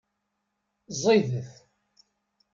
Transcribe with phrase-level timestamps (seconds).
[1.01, 1.51] Ẓidet.